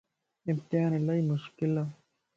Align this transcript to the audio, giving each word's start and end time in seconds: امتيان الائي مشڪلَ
امتيان 0.51 0.91
الائي 0.99 1.21
مشڪلَ 1.29 1.75